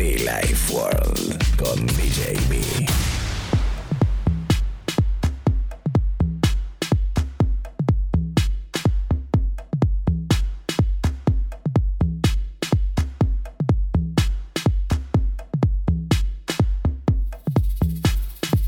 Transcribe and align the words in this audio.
Be 0.00 0.16
Life 0.16 0.72
World 0.72 1.58
con 1.58 1.86
DJB. 1.86 2.88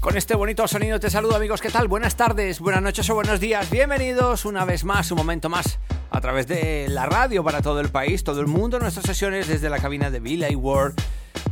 Con 0.01 0.19
este 0.19 0.35
bonito 0.35 0.69
sonido 0.69 1.01
te 1.01 1.09
saludo 1.09 1.37
amigos, 1.37 1.63
¿qué 1.63 1.71
tal? 1.71 1.89
Buenas 1.89 2.15
tardes, 2.15 2.61
buenas 2.61 2.83
noches 2.83 3.09
o 3.09 3.15
buenos 3.15 3.41
días. 3.41 3.71
Bienvenidos 3.71 4.45
una 4.45 4.67
vez 4.67 4.85
más, 4.85 5.11
un 5.11 5.17
momento 5.17 5.49
más, 5.49 5.79
a 6.11 6.21
través 6.21 6.47
de 6.47 6.89
la 6.91 7.07
radio 7.07 7.43
para 7.43 7.63
todo 7.63 7.81
el 7.81 7.89
país, 7.89 8.23
todo 8.23 8.43
el 8.43 8.49
mundo, 8.49 8.79
nuestras 8.79 9.07
sesiones 9.07 9.49
desde 9.49 9.71
la 9.71 9.79
cabina 9.79 10.11
de 10.11 10.21
Villa 10.21 10.49
World. 10.55 11.01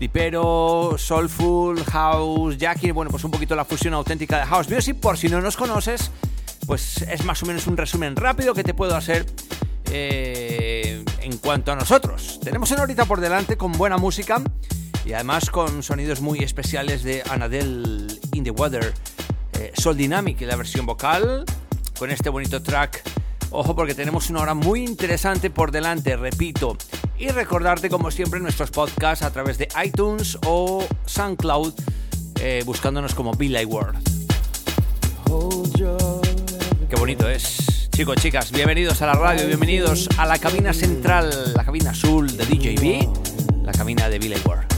Dipero, 0.01 0.97
Soulful, 0.97 1.84
House, 1.84 2.56
Jackie, 2.56 2.91
bueno, 2.91 3.11
pues 3.11 3.23
un 3.23 3.31
poquito 3.31 3.55
la 3.55 3.67
fusión 3.67 3.93
auténtica 3.93 4.39
de 4.39 4.47
House 4.47 4.70
Music. 4.70 4.97
Por 4.97 5.19
si 5.19 5.29
no 5.29 5.43
nos 5.43 5.59
conoces, 5.59 6.11
pues 6.67 7.03
es 7.03 7.23
más 7.27 7.43
o 7.43 7.47
menos 7.47 7.67
un 7.67 7.77
resumen 7.77 8.17
rápido 8.17 8.55
que 8.55 8.65
te 8.65 8.73
puedo 8.73 8.97
hacer 8.97 9.27
eh, 9.91 11.05
en 11.21 11.37
cuanto 11.37 11.71
a 11.71 11.77
nosotros. 11.77 12.41
Tenemos 12.43 12.71
una 12.71 12.81
horita 12.81 13.05
por 13.05 13.21
delante 13.21 13.59
con 13.59 13.73
buena 13.73 13.98
música 13.98 14.43
y 15.05 15.12
además 15.12 15.51
con 15.51 15.83
sonidos 15.83 16.23
muy 16.23 16.39
especiales 16.39 17.03
de 17.03 17.23
Anadel 17.28 18.19
in 18.33 18.43
the 18.43 18.53
Weather, 18.53 18.95
eh, 19.53 19.71
Soul 19.77 19.98
Dynamic 19.98 20.41
la 20.41 20.56
versión 20.56 20.87
vocal, 20.87 21.45
con 21.98 22.11
este 22.11 22.31
bonito 22.31 22.62
track. 22.62 23.03
Ojo 23.53 23.75
porque 23.75 23.95
tenemos 23.95 24.31
una 24.31 24.41
hora 24.41 24.55
muy 24.55 24.84
interesante 24.84 25.51
por 25.51 25.73
delante, 25.73 26.17
repito. 26.17 26.77
Y 27.19 27.29
recordarte 27.29 27.91
como 27.91 28.11
siempre 28.11 28.39
nuestros 28.39 28.70
podcasts 28.70 29.25
a 29.25 29.33
través 29.33 29.59
de 29.59 29.69
iTunes 29.84 30.39
o 30.47 30.87
SoundCloud, 31.05 31.75
eh, 32.41 32.62
buscándonos 32.65 33.15
como 33.15 33.33
Be 33.33 33.48
Like 33.48 33.67
World. 33.67 33.98
Qué 36.89 36.97
bonito 36.97 37.28
es. 37.28 37.89
Chicos, 37.91 38.17
chicas, 38.17 38.53
bienvenidos 38.53 39.03
a 39.03 39.06
la 39.06 39.15
radio, 39.15 39.47
bienvenidos 39.47 40.09
a 40.17 40.27
la 40.27 40.39
cabina 40.39 40.73
central, 40.73 41.53
la 41.55 41.65
cabina 41.65 41.91
azul 41.91 42.34
de 42.37 42.45
DJB, 42.47 43.65
la 43.65 43.73
cabina 43.73 44.09
de 44.09 44.19
Be 44.19 44.34
World. 44.47 44.70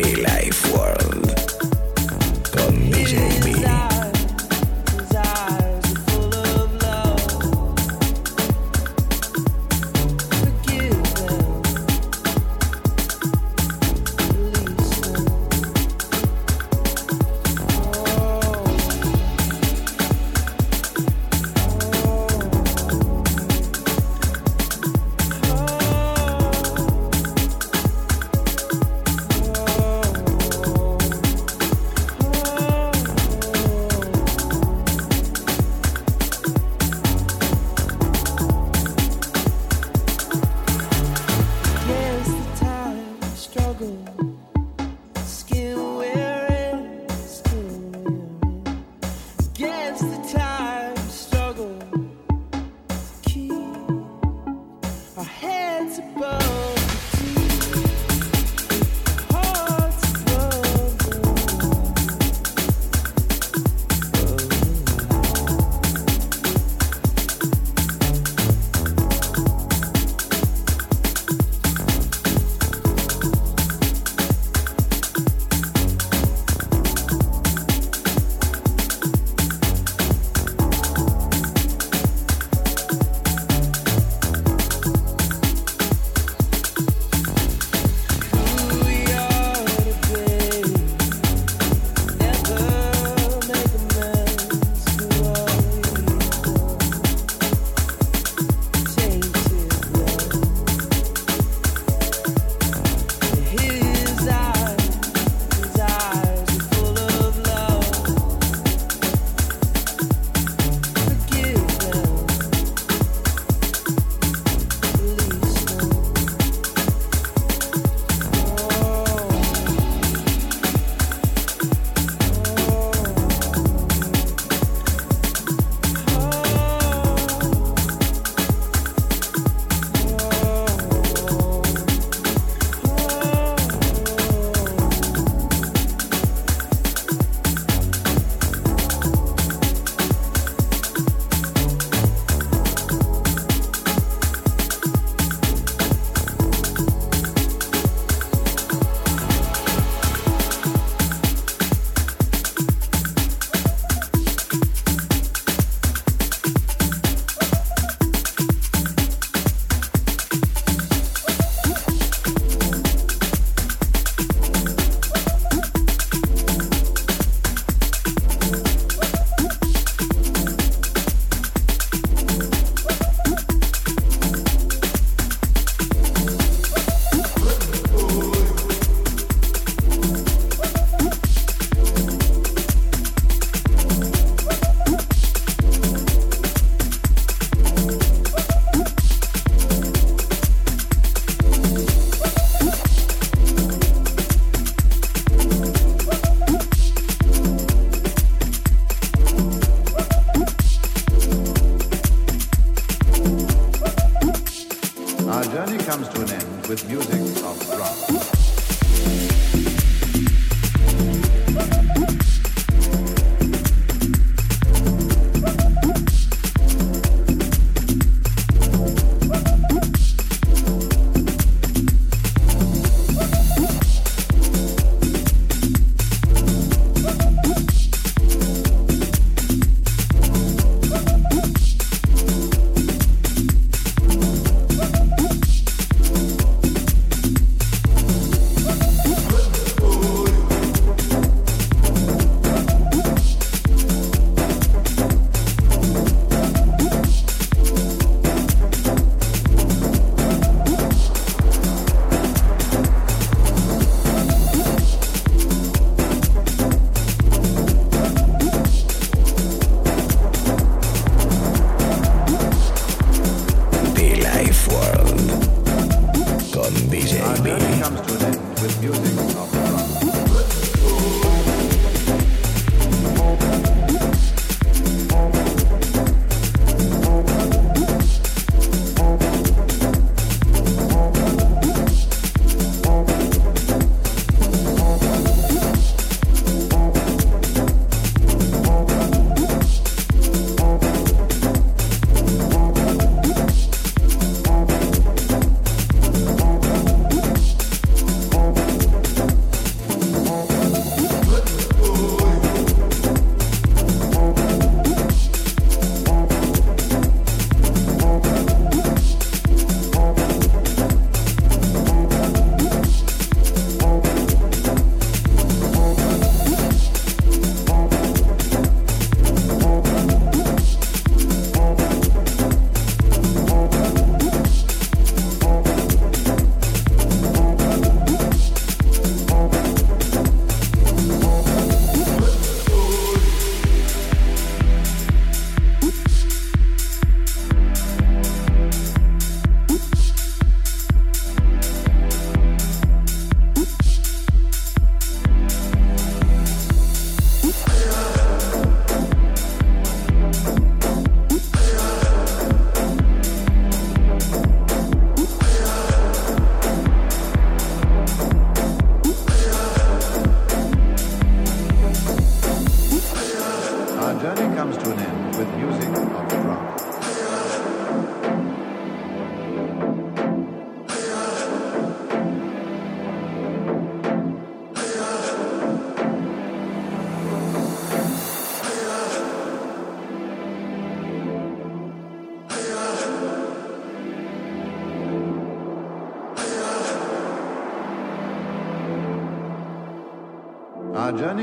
Life 0.00 0.79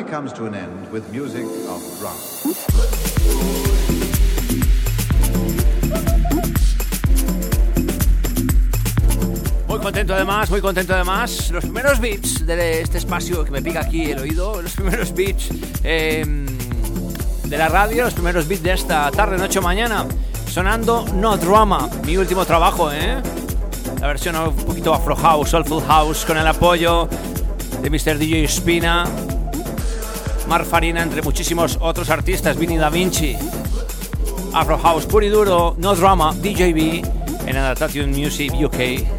Comes 0.10 0.32
to 0.34 0.46
an 0.46 0.56
end 0.56 0.90
with 0.90 1.04
music 1.12 1.44
of 1.68 1.82
drum. 2.00 2.16
Muy 9.68 9.80
contento 9.80 10.14
además, 10.14 10.50
muy 10.50 10.62
contento 10.62 10.94
además. 10.94 11.52
Los 11.52 11.66
primeros 11.66 12.00
beats 12.00 12.46
de 12.46 12.82
este 12.82 13.00
espacio 13.00 13.44
que 13.44 13.52
me 13.52 13.62
pica 13.62 13.82
aquí 13.82 14.12
el 14.12 14.20
oído, 14.20 14.62
los 14.62 14.72
primeros 14.74 15.14
beats 15.14 15.50
eh, 15.84 16.24
de 17.44 17.58
la 17.58 17.68
radio, 17.68 18.06
los 18.06 18.14
primeros 18.14 18.48
beats 18.48 18.64
de 18.64 18.72
esta 18.74 19.12
tarde, 19.12 19.38
noche, 19.38 19.60
mañana, 19.60 20.06
sonando 20.50 21.06
No 21.14 21.36
Drama, 21.36 21.90
mi 22.06 22.16
último 22.16 22.46
trabajo, 22.46 22.92
¿eh? 22.94 23.22
La 24.00 24.08
versión 24.08 24.38
un 24.38 24.56
poquito 24.56 24.94
Afro 24.94 25.18
House, 25.18 25.50
Soulful 25.50 25.84
House, 25.84 26.24
con 26.26 26.38
el 26.38 26.48
apoyo 26.48 27.10
de 27.82 27.90
Mr. 27.90 28.18
DJ 28.18 28.48
Spina, 28.48 29.06
Mar 30.48 30.63
Farina, 30.63 31.04
entre 31.04 31.22
muchísimos 31.22 31.77
otros 31.82 32.10
artistas, 32.10 32.58
Vinny 32.58 32.77
Da 32.77 32.89
Vinci, 32.89 33.36
Afro 34.54 34.77
House 34.77 35.06
puro 35.06 35.25
y 35.25 35.30
duro, 35.30 35.75
No 35.77 35.94
Drama, 35.94 36.34
DJB, 36.34 37.04
en 37.46 37.58
Adaptation 37.58 38.10
Music 38.12 38.54
UK. 38.54 39.16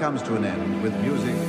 Comes 0.00 0.22
to 0.22 0.34
an 0.34 0.46
end 0.46 0.82
with 0.82 0.98
music 1.02 1.39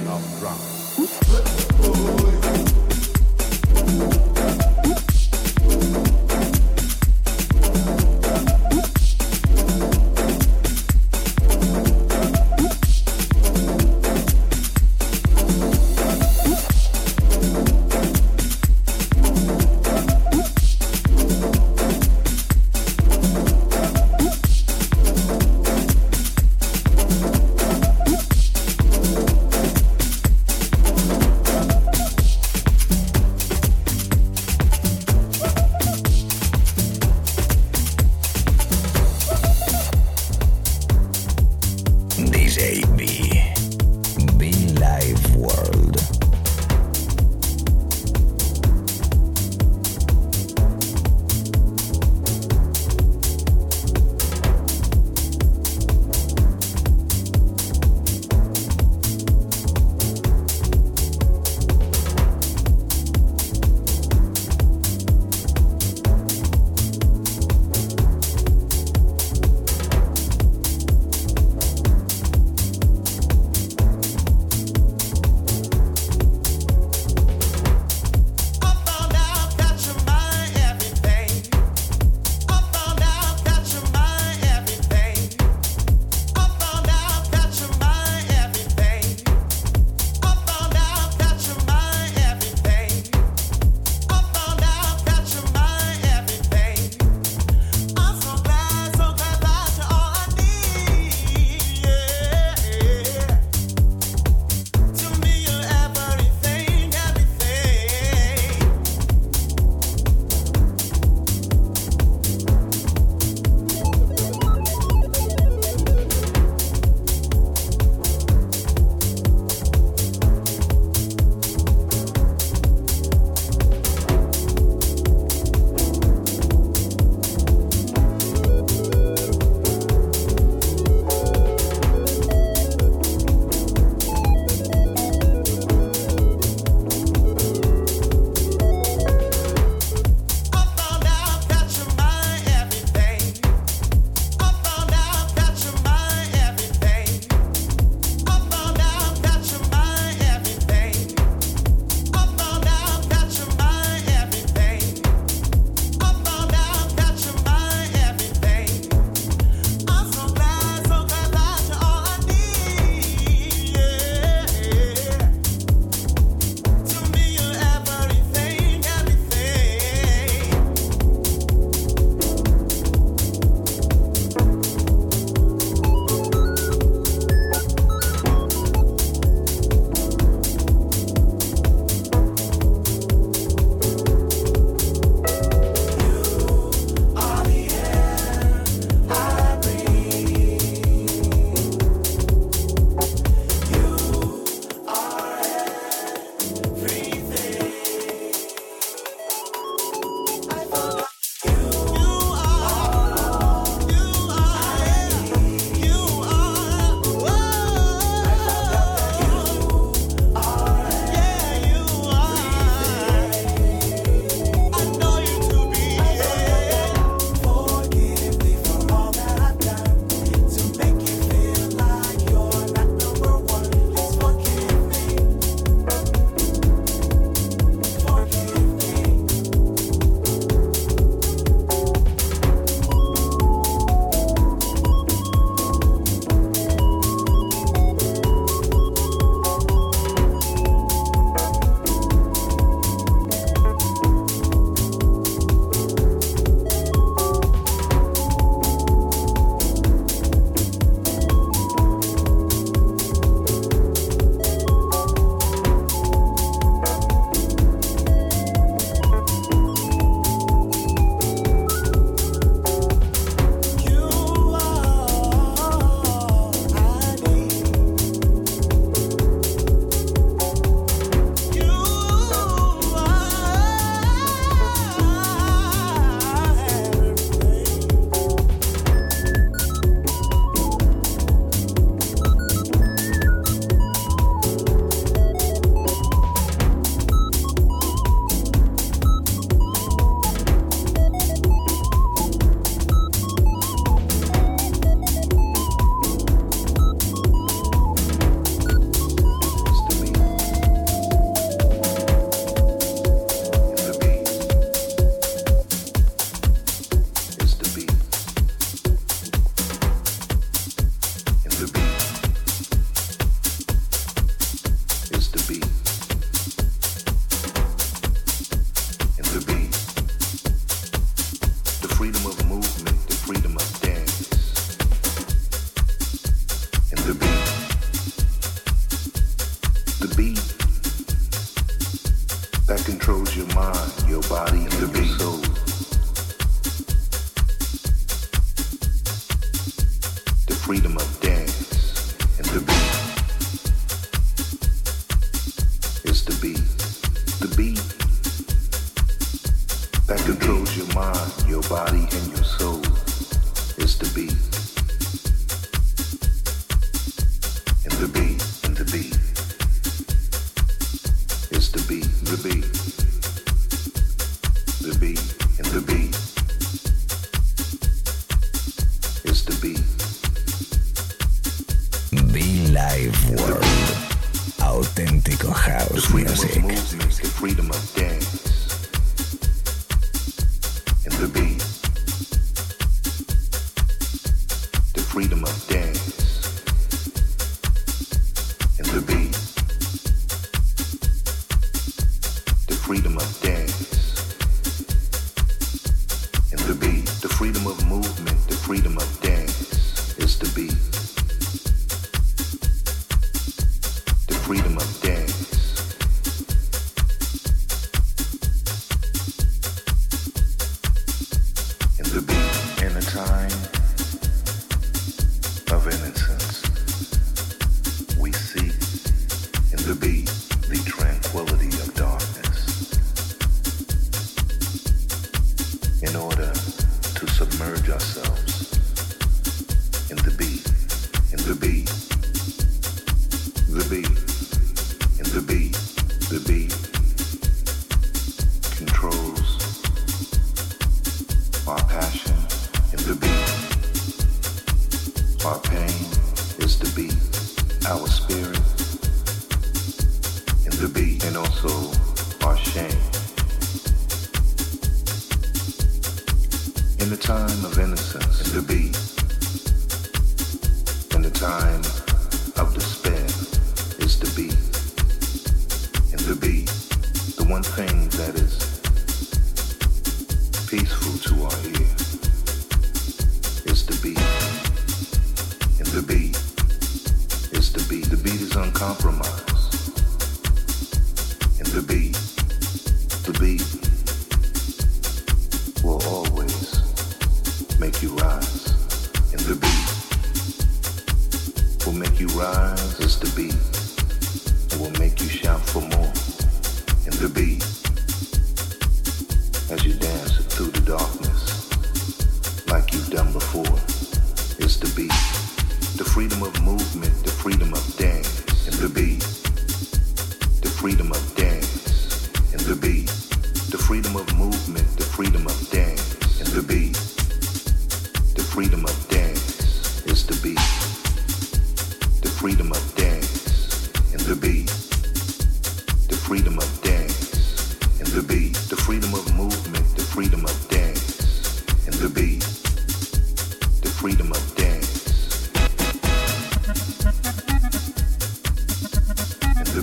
submerge 427.41 427.89
ourselves 427.89 428.30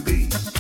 and 0.07 0.31
the 0.31 0.58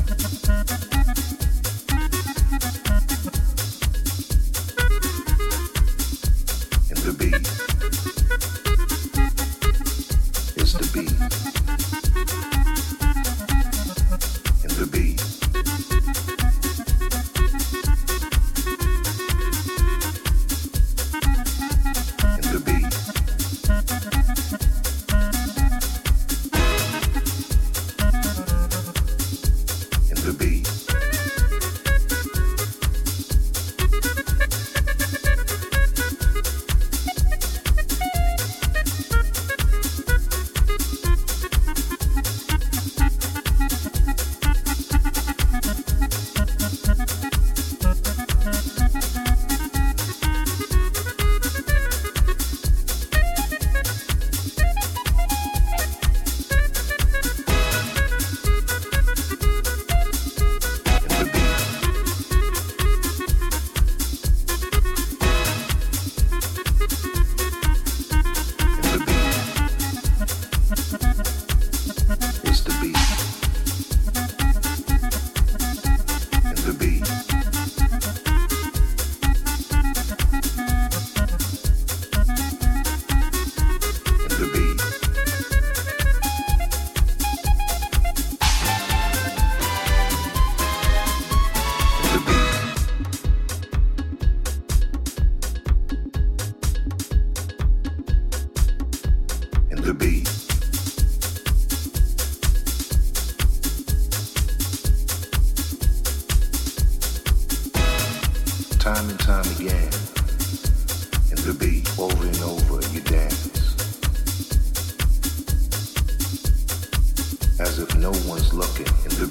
no 118.12 118.18
one's 118.26 118.54
looking, 118.54 118.86
the 119.20 119.26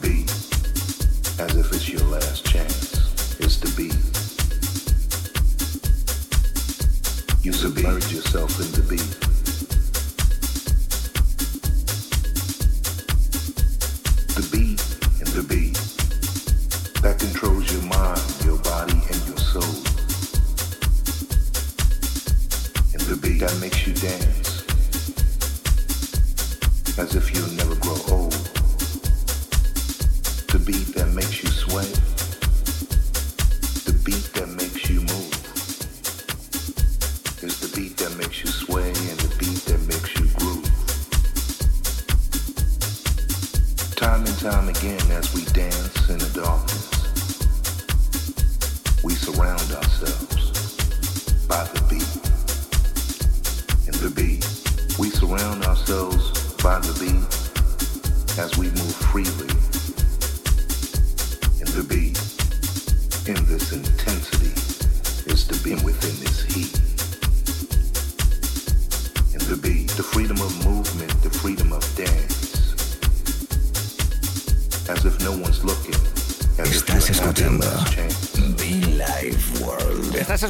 as 1.40 1.56
if 1.56 1.74
it's 1.74 1.90
your 1.90 2.04
last 2.12 2.46
chance, 2.46 3.40
is 3.40 3.60
to 3.60 3.68
be. 3.76 3.90
You 7.42 7.54
submerge 7.54 8.14
yourself 8.14 8.54
in 8.60 8.77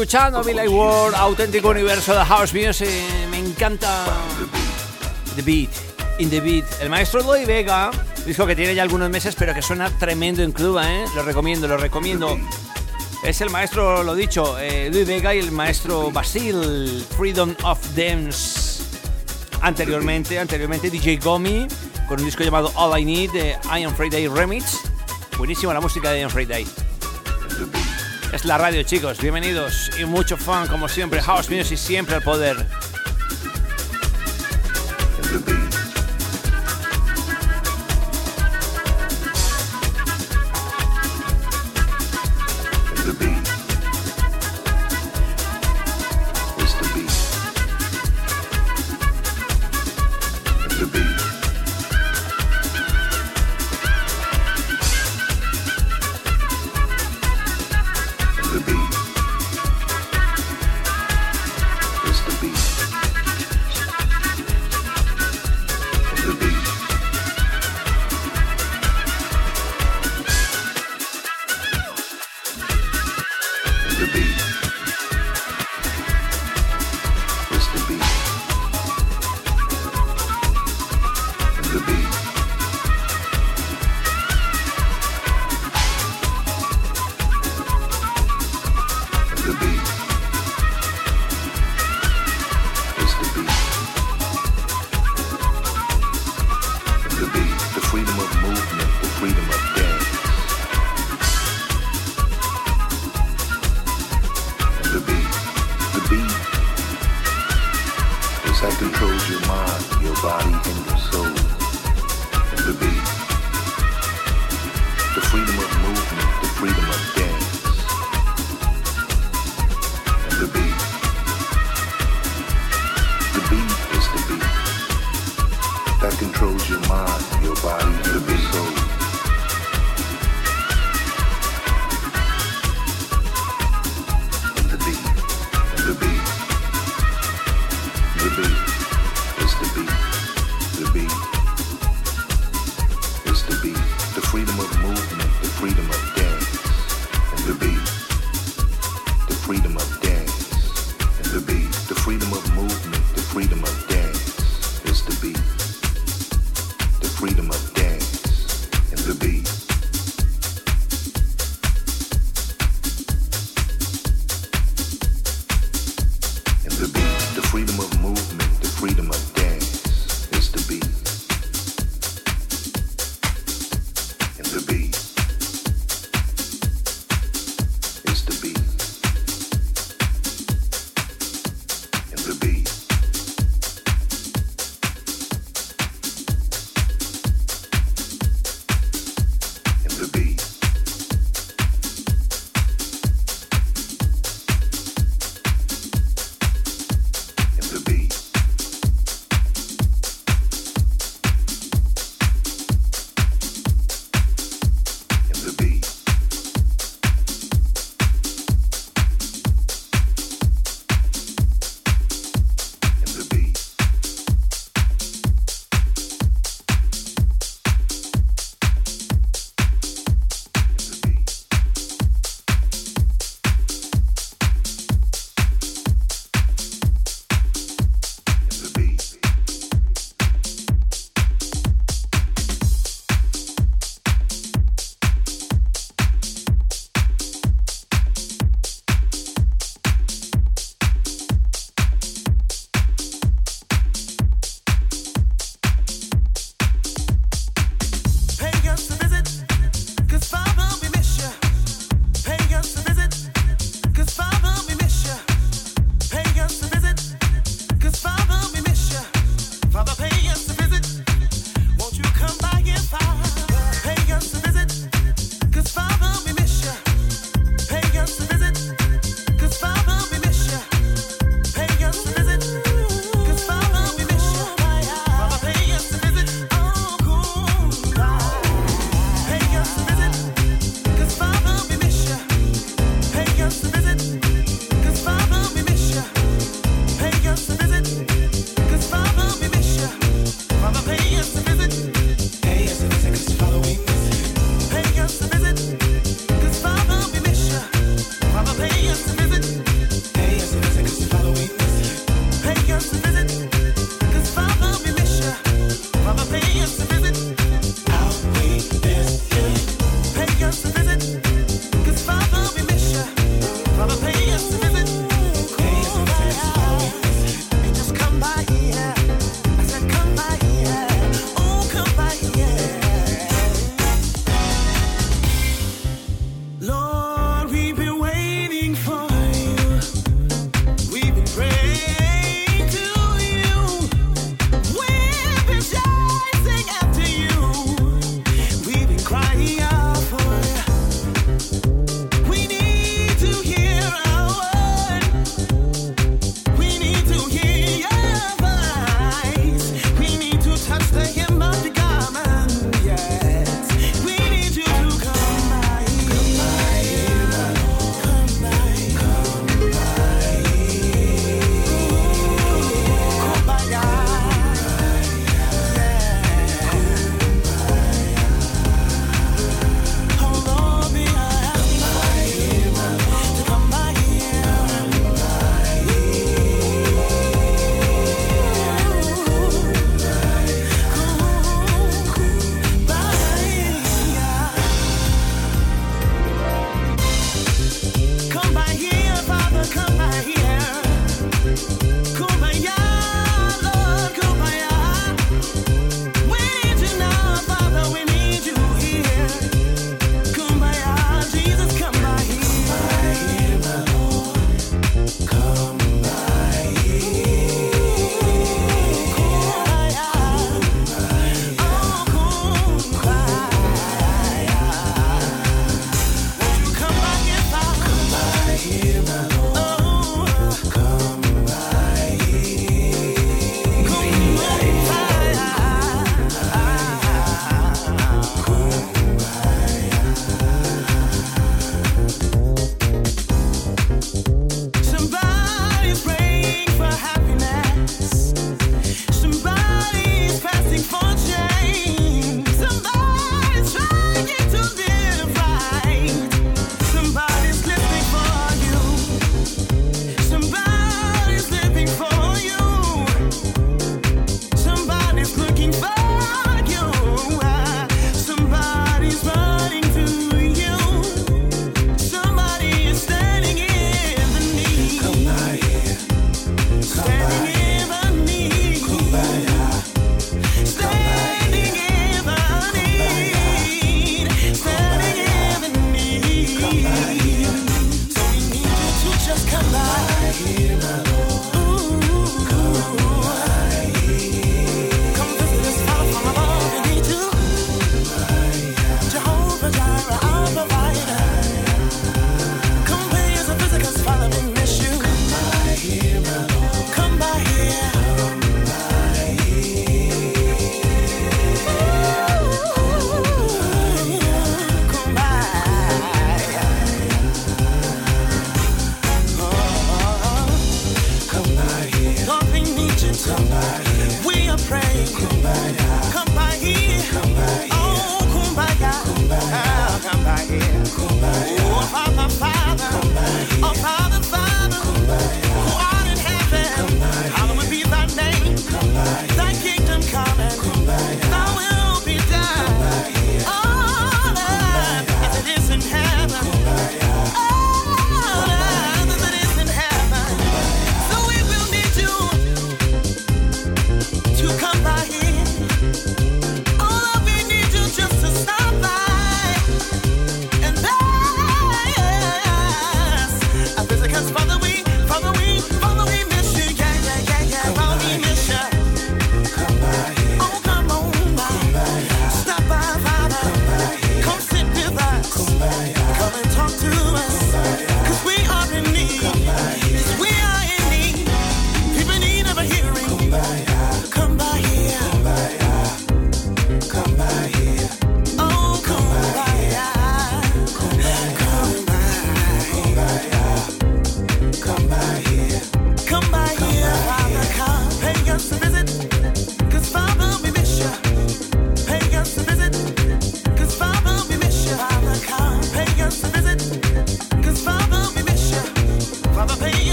escuchando 0.00 0.42
Billy 0.42 0.66
World, 0.66 1.14
auténtico 1.14 1.68
universo 1.68 2.14
de 2.14 2.24
House 2.24 2.54
Music. 2.54 2.88
Me 3.30 3.38
encanta 3.38 4.06
The 5.36 5.42
Beat, 5.42 5.68
In 6.18 6.30
The 6.30 6.40
Beat. 6.40 6.64
El 6.80 6.88
maestro 6.88 7.20
Lloyd 7.20 7.46
Vega, 7.46 7.90
disco 8.24 8.46
que 8.46 8.56
tiene 8.56 8.74
ya 8.74 8.82
algunos 8.82 9.10
meses, 9.10 9.34
pero 9.38 9.52
que 9.52 9.60
suena 9.60 9.90
tremendo 9.98 10.42
en 10.42 10.52
Cuba. 10.52 10.90
¿eh? 10.90 11.04
Lo 11.14 11.22
recomiendo, 11.22 11.68
lo 11.68 11.76
recomiendo. 11.76 12.38
Es 13.22 13.42
el 13.42 13.50
maestro, 13.50 14.02
lo 14.02 14.14
dicho, 14.14 14.58
eh, 14.58 14.88
Luis 14.90 15.06
Vega 15.06 15.34
y 15.34 15.38
el 15.38 15.52
maestro 15.52 16.10
Basil, 16.10 17.04
Freedom 17.14 17.54
of 17.64 17.78
Dance. 17.94 18.82
Anteriormente, 19.60 20.38
anteriormente 20.38 20.88
DJ 20.88 21.18
Gomi, 21.18 21.68
con 22.08 22.20
un 22.20 22.24
disco 22.24 22.42
llamado 22.42 22.72
All 22.74 22.98
I 22.98 23.04
Need, 23.04 23.32
de 23.32 23.58
Iron 23.78 23.94
Friday 23.94 24.28
Remix. 24.28 24.78
Buenísima 25.36 25.74
la 25.74 25.80
música 25.82 26.10
de 26.10 26.20
Iron 26.20 26.30
Friday. 26.30 26.66
Es 28.32 28.44
la 28.44 28.58
radio, 28.58 28.84
chicos. 28.84 29.18
Bienvenidos 29.20 29.90
y 29.98 30.04
mucho 30.04 30.36
fan, 30.36 30.68
como 30.68 30.88
siempre. 30.88 31.20
House 31.20 31.50
Music 31.50 31.76
siempre 31.76 32.14
al 32.14 32.22
poder. 32.22 32.56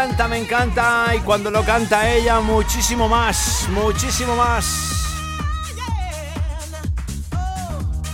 Me 0.00 0.06
encanta, 0.06 0.28
me 0.28 0.38
encanta. 0.38 1.14
Y 1.14 1.18
cuando 1.20 1.50
lo 1.50 1.62
canta 1.62 2.10
ella, 2.10 2.40
muchísimo 2.40 3.08
más, 3.08 3.68
muchísimo 3.70 4.34
más. 4.34 4.96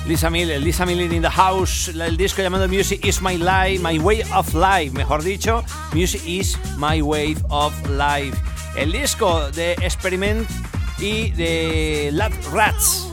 Lisa 0.07 0.31
Miller, 0.31 0.61
Lisa 0.61 0.87
Miller 0.87 1.13
in 1.13 1.23
the 1.23 1.31
House, 1.31 1.89
el 1.89 2.17
disco 2.17 2.41
llamado 2.41 2.69
Music 2.69 3.05
is 3.05 3.21
My 3.21 3.37
Life, 3.37 3.81
My 3.83 3.99
Way 3.99 4.23
of 4.35 4.55
Life, 4.55 4.91
mejor 4.93 5.23
dicho, 5.23 5.65
Music 5.93 6.23
is 6.25 6.57
My 6.77 7.03
Way 7.03 7.37
of 7.51 7.73
Life. 7.89 8.37
El 8.77 8.93
disco 8.93 9.51
de 9.53 9.73
Experiment 9.75 10.49
y 10.99 11.31
de 11.31 12.11
Lab 12.13 12.33
Rats. 12.53 13.09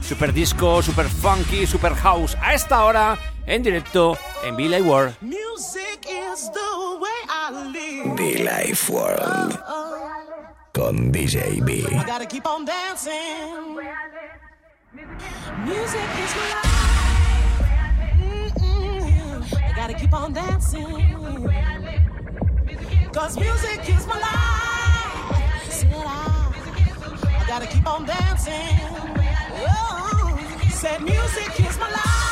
Super 0.00 0.32
disco, 0.32 0.82
super 0.82 1.06
funky, 1.06 1.66
super 1.66 1.94
house. 1.94 2.36
A 2.40 2.54
esta 2.54 2.84
hora, 2.84 3.18
en 3.46 3.62
directo, 3.62 4.16
en 4.44 4.56
Life 4.56 4.82
World. 4.82 5.16
Music 5.20 6.06
is 6.08 6.50
the 6.52 6.98
way. 7.00 7.21
The 7.52 8.44
Life 8.44 8.88
World. 8.88 9.62
Con 10.72 11.12
DJ 11.12 11.60
B. 11.62 11.84
I 11.84 12.02
gotta 12.04 12.24
keep 12.24 12.46
on 12.46 12.64
dancing. 12.64 13.76
Music 15.62 16.08
is 16.24 16.34
my 16.38 16.46
life. 16.54 16.72
Mm-mm. 18.16 19.54
I 19.54 19.72
gotta 19.76 19.92
keep 19.92 20.14
on 20.14 20.32
dancing. 20.32 21.14
Cause 23.12 23.38
music 23.38 23.86
is 23.86 24.06
my 24.06 24.18
life. 24.18 25.70
Said 25.70 25.92
I, 25.92 26.54
I 27.38 27.44
gotta 27.46 27.66
keep 27.66 27.86
on 27.86 28.06
dancing. 28.06 28.80
Oh, 29.68 30.38
said 30.70 31.02
music 31.02 31.60
is 31.60 31.78
my 31.78 31.90
life. 31.90 32.31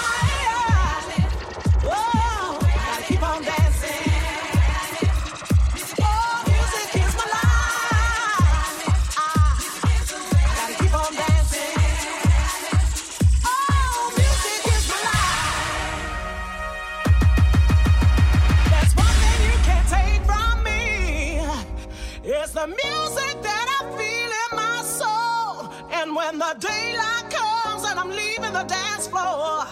And 26.31 26.41
the 26.41 26.55
daylight 26.61 27.29
comes 27.29 27.83
and 27.83 27.99
I'm 27.99 28.09
leaving 28.09 28.53
the 28.53 28.63
dance 28.63 29.09
floor, 29.09 29.67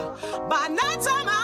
by 0.51 0.67
nighttime 0.67 1.29
be 1.29 1.38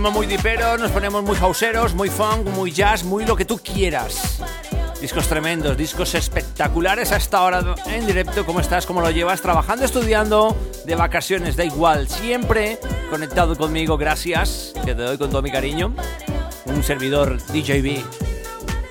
ponemos 0.00 0.16
muy 0.16 0.26
diperos, 0.26 0.80
nos 0.80 0.90
ponemos 0.92 1.22
muy 1.22 1.36
houseeros, 1.36 1.94
muy 1.94 2.08
funk, 2.08 2.46
muy 2.54 2.72
jazz, 2.72 3.04
muy 3.04 3.26
lo 3.26 3.36
que 3.36 3.44
tú 3.44 3.58
quieras. 3.58 4.40
Discos 4.98 5.28
tremendos, 5.28 5.76
discos 5.76 6.14
espectaculares 6.14 7.12
hasta 7.12 7.36
ahora 7.36 7.74
en 7.84 8.06
directo. 8.06 8.46
¿Cómo 8.46 8.60
estás? 8.60 8.86
¿Cómo 8.86 9.02
lo 9.02 9.10
llevas? 9.10 9.42
Trabajando, 9.42 9.84
estudiando, 9.84 10.56
de 10.86 10.94
vacaciones, 10.94 11.54
da 11.54 11.64
igual. 11.64 12.08
Siempre 12.08 12.78
conectado 13.10 13.54
conmigo, 13.58 13.98
gracias. 13.98 14.72
Que 14.86 14.94
te 14.94 15.02
doy 15.02 15.18
con 15.18 15.28
todo 15.28 15.42
mi 15.42 15.52
cariño. 15.52 15.94
Un 16.64 16.82
servidor 16.82 17.36
DJB. 17.48 18.02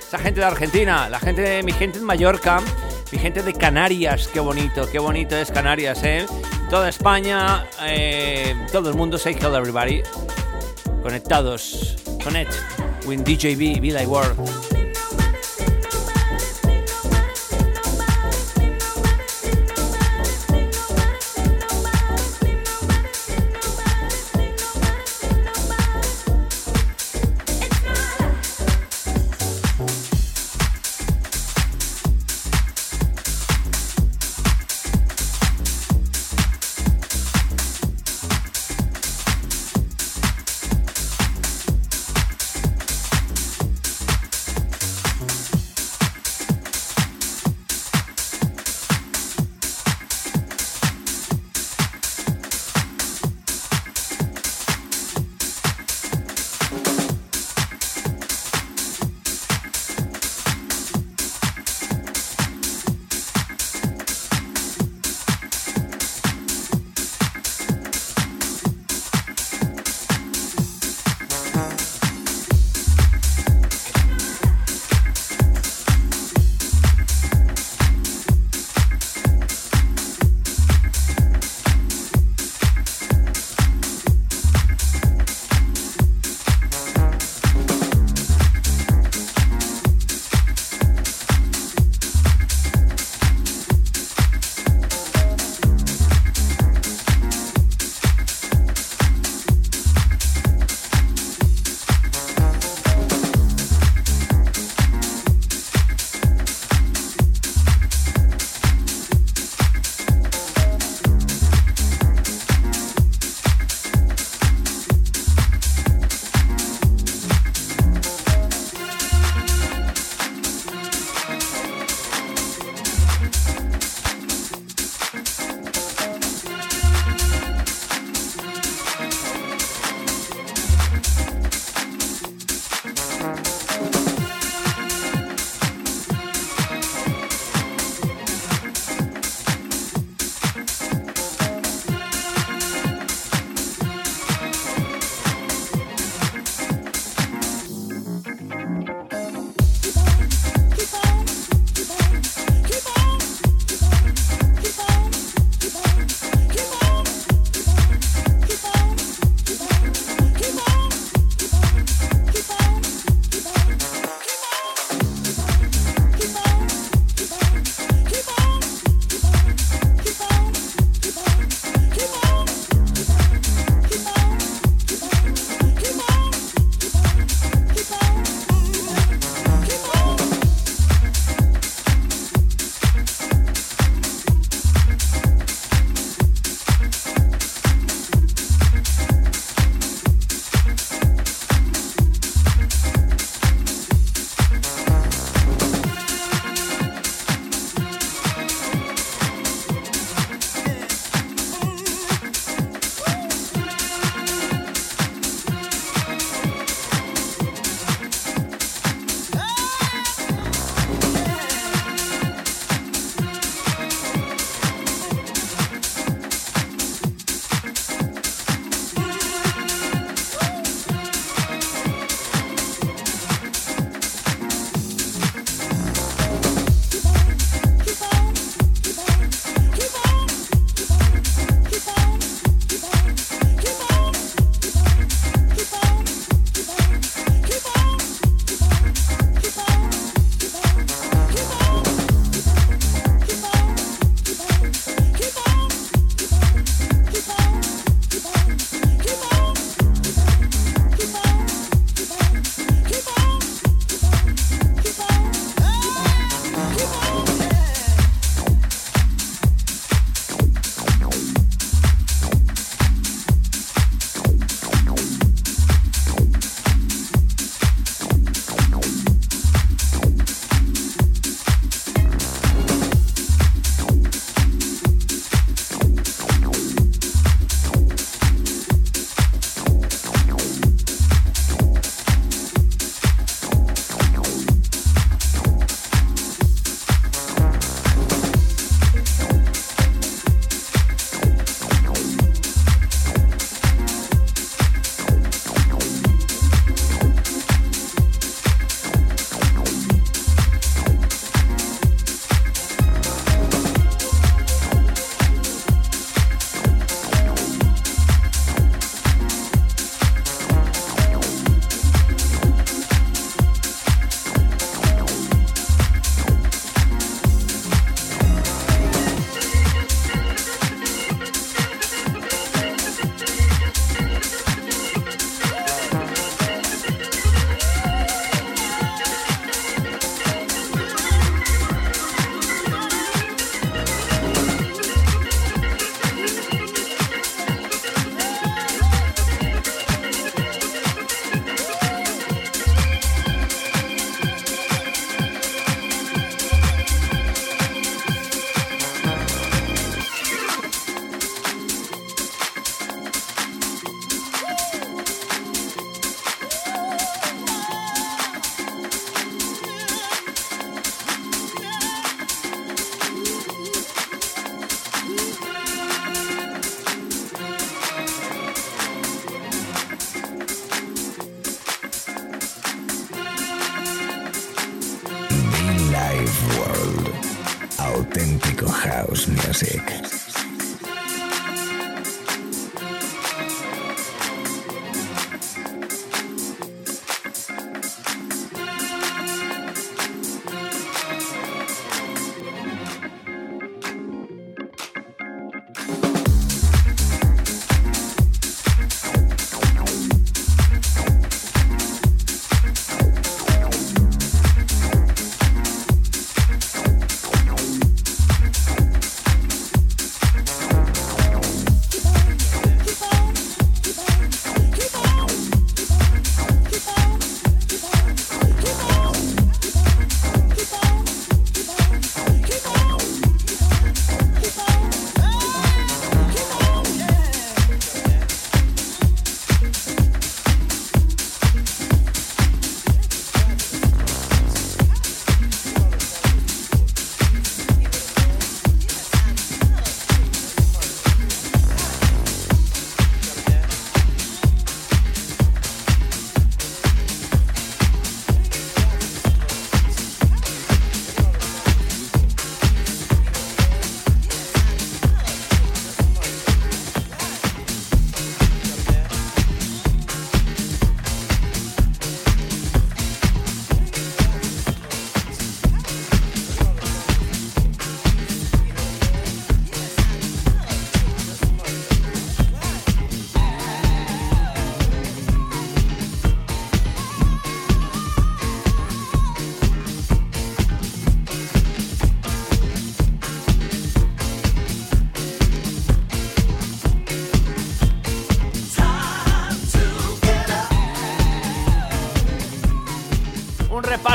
Esa 0.08 0.20
gente 0.20 0.42
de 0.42 0.46
Argentina, 0.46 1.10
la 1.10 1.20
gente 1.20 1.42
de 1.42 1.64
mi 1.64 1.72
gente 1.72 1.98
en 1.98 2.06
Mallorca, 2.06 2.62
mi 3.12 3.18
gente 3.18 3.42
de 3.42 3.54
Canarias. 3.54 4.28
Qué 4.28 4.42
bonito, 4.42 4.88
qué 4.92 5.00
bonito 5.00 5.36
es 5.36 5.50
Canarias, 5.50 6.04
¿eh? 6.04 6.28
Toda 6.70 6.88
España, 6.88 7.68
eh, 7.82 8.56
todo 8.72 8.92
el 8.92 8.96
mundo, 8.96 9.18
say 9.18 9.34
hello 9.34 9.58
everybody. 9.58 10.04
Conectados. 11.02 11.96
Connect 12.22 12.52
with 13.06 13.26
DJB, 13.26 13.82
Be 13.82 13.92
Like 13.92 14.08
World. 14.08 14.69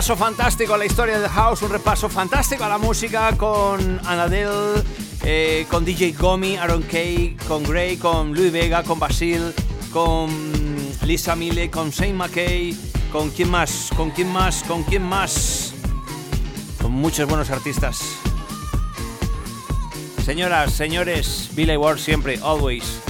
Repaso 0.04 0.22
fantástico 0.22 0.74
a 0.74 0.76
la 0.76 0.84
historia 0.84 1.18
del 1.18 1.30
house, 1.30 1.62
un 1.62 1.70
repaso 1.70 2.10
fantástico 2.10 2.62
a 2.62 2.68
la 2.68 2.76
música 2.76 3.34
con 3.38 3.98
Anadel, 4.04 4.84
eh, 5.22 5.64
con 5.70 5.82
DJ 5.82 6.12
Gomi, 6.12 6.58
Aaron 6.58 6.82
Kay, 6.82 7.38
con 7.48 7.62
Gray, 7.62 7.96
con 7.96 8.34
Louis 8.34 8.52
Vega, 8.52 8.82
con 8.82 8.98
Basil, 8.98 9.54
con 9.94 10.28
Lisa 11.06 11.34
Mille, 11.34 11.70
con 11.70 11.90
Saint 11.90 12.14
McKay, 12.14 12.76
con 13.10 13.30
quién 13.30 13.50
más, 13.50 13.88
con 13.96 14.10
quién 14.10 14.30
más, 14.30 14.62
con 14.64 14.82
quién 14.82 15.02
más, 15.02 15.72
con 16.82 16.92
muchos 16.92 17.26
buenos 17.26 17.48
artistas. 17.48 18.02
Señoras, 20.22 20.74
señores, 20.74 21.48
Billy 21.54 21.78
Ward 21.78 21.98
siempre, 21.98 22.38
always. 22.42 23.03